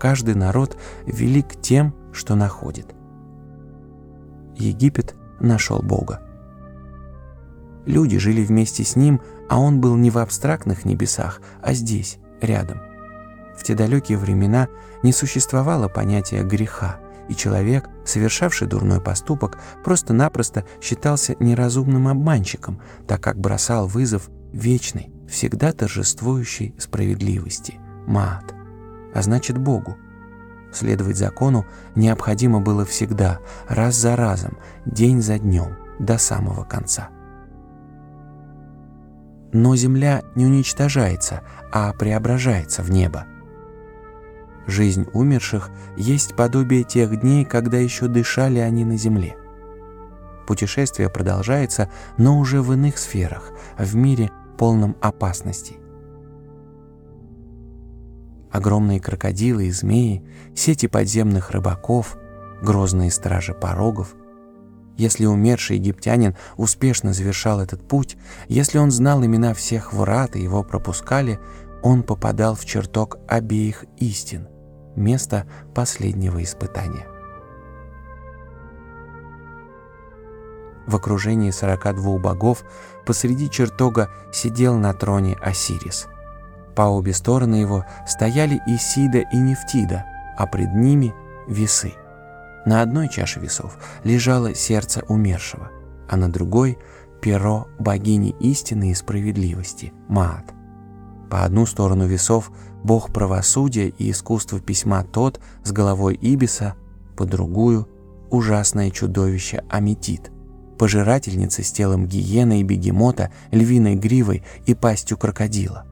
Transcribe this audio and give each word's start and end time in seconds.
каждый 0.00 0.34
народ 0.34 0.76
велик 1.04 1.60
тем, 1.60 1.94
что 2.12 2.34
находит. 2.34 2.94
Египет 4.56 5.14
нашел 5.38 5.80
Бога. 5.82 6.22
Люди 7.86 8.18
жили 8.18 8.42
вместе 8.44 8.82
с 8.82 8.96
ним, 8.96 9.20
а 9.48 9.60
он 9.60 9.80
был 9.80 9.96
не 9.96 10.10
в 10.10 10.18
абстрактных 10.18 10.84
небесах, 10.84 11.40
а 11.62 11.74
здесь, 11.74 12.18
рядом. 12.40 12.80
В 13.56 13.62
те 13.62 13.74
далекие 13.74 14.16
времена 14.16 14.68
не 15.02 15.12
существовало 15.12 15.88
понятия 15.88 16.42
греха, 16.42 16.98
и 17.28 17.34
человек, 17.34 17.88
совершавший 18.04 18.68
дурной 18.68 19.00
поступок, 19.00 19.58
просто-напросто 19.84 20.64
считался 20.80 21.36
неразумным 21.40 22.08
обманщиком, 22.08 22.80
так 23.06 23.22
как 23.22 23.38
бросал 23.38 23.86
вызов 23.86 24.30
вечной, 24.52 25.12
всегда 25.28 25.72
торжествующей 25.72 26.74
справедливости, 26.78 27.78
Маат, 28.06 28.54
а 29.14 29.22
значит 29.22 29.58
Богу. 29.58 29.96
Следовать 30.72 31.16
закону 31.16 31.66
необходимо 31.94 32.60
было 32.60 32.84
всегда, 32.84 33.40
раз 33.68 33.96
за 33.96 34.16
разом, 34.16 34.56
день 34.86 35.20
за 35.20 35.38
днем, 35.38 35.76
до 35.98 36.16
самого 36.18 36.64
конца. 36.64 37.08
Но 39.52 39.74
земля 39.74 40.22
не 40.36 40.46
уничтожается, 40.46 41.42
а 41.72 41.92
преображается 41.92 42.82
в 42.82 42.90
небо. 42.90 43.26
Жизнь 44.66 45.08
умерших 45.12 45.70
есть 45.96 46.36
подобие 46.36 46.84
тех 46.84 47.18
дней, 47.20 47.44
когда 47.44 47.78
еще 47.78 48.06
дышали 48.06 48.60
они 48.60 48.84
на 48.84 48.96
земле. 48.96 49.36
Путешествие 50.46 51.08
продолжается, 51.08 51.90
но 52.16 52.38
уже 52.38 52.62
в 52.62 52.72
иных 52.72 52.98
сферах, 52.98 53.50
в 53.76 53.96
мире 53.96 54.30
полном 54.56 54.96
опасностей. 55.00 55.79
Огромные 58.52 59.00
крокодилы 59.00 59.66
и 59.66 59.70
змеи, 59.70 60.24
сети 60.54 60.86
подземных 60.86 61.50
рыбаков, 61.52 62.16
грозные 62.62 63.10
стражи 63.10 63.54
порогов. 63.54 64.14
Если 64.96 65.24
умерший 65.24 65.76
египтянин 65.76 66.36
успешно 66.56 67.12
завершал 67.12 67.60
этот 67.60 67.86
путь, 67.86 68.16
если 68.48 68.78
он 68.78 68.90
знал 68.90 69.24
имена 69.24 69.54
всех 69.54 69.92
врат 69.92 70.36
и 70.36 70.42
его 70.42 70.62
пропускали, 70.62 71.38
он 71.82 72.02
попадал 72.02 72.54
в 72.54 72.64
чертог 72.64 73.16
обеих 73.28 73.84
истин, 73.96 74.48
место 74.96 75.46
последнего 75.74 76.42
испытания. 76.42 77.06
В 80.86 80.96
окружении 80.96 81.52
42 81.52 82.18
богов 82.18 82.64
посреди 83.06 83.48
чертога 83.48 84.10
сидел 84.32 84.76
на 84.76 84.92
троне 84.92 85.36
Осирис. 85.40 86.08
По 86.80 86.84
обе 86.84 87.12
стороны 87.12 87.56
его 87.56 87.84
стояли 88.06 88.58
Исида 88.66 89.18
и 89.18 89.36
Нефтида, 89.36 90.06
а 90.38 90.46
пред 90.46 90.72
ними— 90.72 91.12
весы. 91.46 91.92
На 92.64 92.80
одной 92.80 93.10
чаше 93.10 93.38
весов 93.38 93.76
лежало 94.02 94.54
сердце 94.54 95.02
умершего, 95.06 95.68
а 96.08 96.16
на 96.16 96.32
другой— 96.32 96.78
перо 97.20 97.68
богини 97.78 98.34
истины 98.40 98.92
и 98.92 98.94
справедливости, 98.94 99.92
Маат. 100.08 100.54
По 101.28 101.44
одну 101.44 101.66
сторону 101.66 102.06
весов 102.06 102.50
бог 102.82 103.12
правосудия 103.12 103.88
и 103.88 104.10
искусства 104.10 104.58
письма 104.58 105.04
тот 105.04 105.38
с 105.62 105.72
головой 105.72 106.14
Ибиса, 106.14 106.76
по 107.14 107.26
другую– 107.26 107.90
ужасное 108.30 108.88
чудовище 108.90 109.64
Аметит, 109.68 110.32
пожирательница 110.78 111.62
с 111.62 111.72
телом 111.72 112.06
гиены 112.06 112.60
и 112.60 112.64
бегемота, 112.64 113.30
львиной 113.50 113.96
гривой 113.96 114.44
и 114.64 114.72
пастью 114.72 115.18
крокодила. 115.18 115.84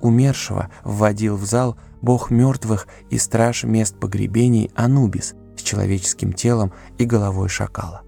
Умершего 0.00 0.70
вводил 0.82 1.36
в 1.36 1.44
зал 1.44 1.76
бог 2.00 2.30
мертвых 2.30 2.88
и 3.10 3.18
страж 3.18 3.64
мест 3.64 3.98
погребений 3.98 4.70
Анубис 4.74 5.34
с 5.56 5.62
человеческим 5.62 6.32
телом 6.32 6.72
и 6.98 7.04
головой 7.04 7.48
шакала. 7.48 8.02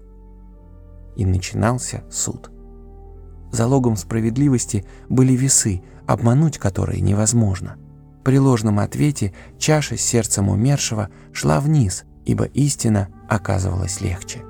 И 1.15 1.25
начинался 1.25 2.03
суд. 2.09 2.49
Залогом 3.51 3.95
справедливости 3.97 4.85
были 5.09 5.33
весы, 5.33 5.83
обмануть 6.07 6.57
которые 6.57 7.01
невозможно. 7.01 7.77
При 8.23 8.39
ложном 8.39 8.79
ответе 8.79 9.33
чаша 9.59 9.95
с 9.95 10.01
сердцем 10.01 10.49
умершего 10.49 11.09
шла 11.33 11.59
вниз, 11.59 12.05
ибо 12.25 12.45
истина 12.45 13.09
оказывалась 13.29 14.01
легче. 14.01 14.41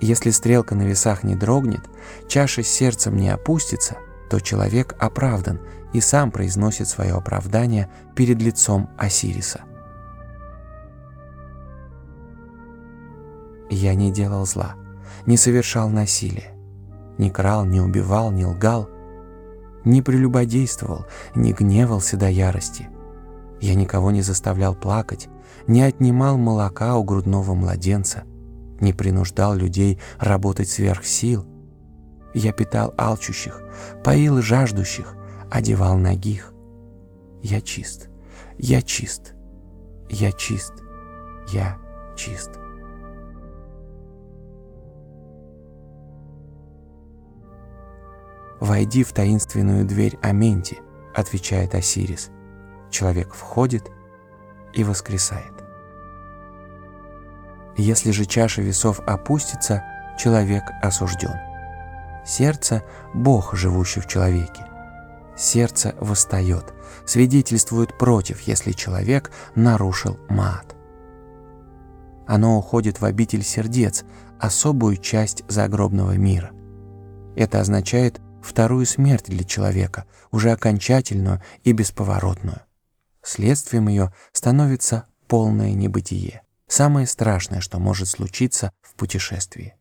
Если 0.00 0.30
стрелка 0.30 0.74
на 0.74 0.82
весах 0.82 1.24
не 1.24 1.34
дрогнет, 1.34 1.82
чаша 2.28 2.62
с 2.62 2.68
сердцем 2.68 3.16
не 3.16 3.28
опустится, 3.28 3.96
то 4.30 4.40
человек 4.40 4.94
оправдан 4.98 5.60
и 5.92 6.00
сам 6.00 6.30
произносит 6.30 6.86
свое 6.88 7.14
оправдание 7.14 7.90
перед 8.14 8.40
лицом 8.40 8.88
Осириса. 8.96 9.62
Я 13.68 13.94
не 13.94 14.12
делал 14.12 14.46
зла, 14.46 14.76
не 15.26 15.36
совершал 15.36 15.88
насилия, 15.90 16.52
не 17.18 17.30
крал, 17.30 17.64
не 17.64 17.80
убивал, 17.80 18.30
не 18.30 18.46
лгал, 18.46 18.88
не 19.84 20.00
прелюбодействовал, 20.00 21.06
не 21.34 21.52
гневался 21.52 22.16
до 22.16 22.28
ярости. 22.28 22.88
Я 23.60 23.74
никого 23.74 24.10
не 24.10 24.22
заставлял 24.22 24.74
плакать, 24.74 25.28
не 25.66 25.82
отнимал 25.82 26.38
молока 26.38 26.96
у 26.96 27.04
грудного 27.04 27.54
младенца, 27.54 28.22
не 28.80 28.92
принуждал 28.92 29.54
людей 29.54 30.00
работать 30.18 30.68
сверх 30.68 31.04
сил. 31.04 31.46
Я 32.32 32.52
питал 32.52 32.94
алчущих, 32.96 33.62
поил 34.04 34.40
жаждущих, 34.40 35.14
одевал 35.50 35.96
ногих. 35.96 36.52
Я 37.42 37.60
чист, 37.60 38.08
я 38.58 38.82
чист, 38.82 39.34
я 40.08 40.32
чист, 40.32 40.74
я 41.48 41.78
чист. 42.16 42.50
«Войди 48.60 49.04
в 49.04 49.12
таинственную 49.12 49.86
дверь 49.86 50.18
Аменти»,— 50.22 50.78
отвечает 51.14 51.74
Осирис. 51.74 52.30
Человек 52.90 53.32
входит 53.32 53.90
и 54.74 54.84
воскресает. 54.84 55.54
Если 57.76 58.10
же 58.10 58.26
чаша 58.26 58.60
весов 58.60 59.00
опустится, 59.06 59.82
человек 60.18 60.64
осужден. 60.82 61.49
Сердце— 62.30 62.84
Бог, 63.12 63.56
живущий 63.56 63.98
в 63.98 64.06
человеке. 64.06 64.64
Сердце 65.36 65.96
восстает, 65.98 66.72
свидетельствует 67.04 67.98
против, 67.98 68.42
если 68.42 68.70
человек 68.70 69.32
нарушил 69.56 70.16
мат. 70.28 70.76
Оно 72.28 72.56
уходит 72.56 73.00
в 73.00 73.04
обитель 73.04 73.42
сердец, 73.42 74.04
особую 74.38 74.98
часть 74.98 75.42
загробного 75.48 76.12
мира. 76.12 76.52
Это 77.34 77.58
означает 77.60 78.20
вторую 78.40 78.86
смерть 78.86 79.24
для 79.26 79.42
человека, 79.42 80.04
уже 80.30 80.52
окончательную 80.52 81.42
и 81.64 81.72
бесповоротную. 81.72 82.60
Следствием 83.24 83.88
ее 83.88 84.14
становится 84.30 85.06
полное 85.26 85.72
небытие, 85.72 86.42
самое 86.68 87.08
страшное, 87.08 87.60
что 87.60 87.80
может 87.80 88.06
случиться 88.06 88.70
в 88.82 88.94
путешествии. 88.94 89.74